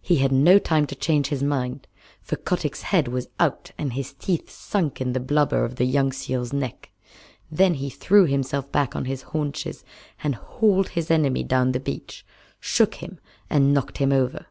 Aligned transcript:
He 0.00 0.16
had 0.16 0.32
no 0.32 0.58
time 0.58 0.84
to 0.88 0.96
change 0.96 1.28
his 1.28 1.44
mind, 1.44 1.86
for 2.20 2.34
Kotick's 2.34 2.82
head 2.82 3.06
was 3.06 3.28
out 3.38 3.70
and 3.78 3.92
his 3.92 4.12
teeth 4.14 4.50
sunk 4.50 5.00
in 5.00 5.12
the 5.12 5.20
blubber 5.20 5.64
of 5.64 5.76
the 5.76 5.84
young 5.84 6.10
seal's 6.10 6.52
neck. 6.52 6.90
Then 7.48 7.74
he 7.74 7.88
threw 7.88 8.24
himself 8.26 8.72
back 8.72 8.96
on 8.96 9.04
his 9.04 9.22
haunches 9.30 9.84
and 10.24 10.34
hauled 10.34 10.88
his 10.88 11.08
enemy 11.08 11.44
down 11.44 11.70
the 11.70 11.78
beach, 11.78 12.26
shook 12.58 12.96
him, 12.96 13.20
and 13.48 13.72
knocked 13.72 13.98
him 13.98 14.10
over. 14.10 14.46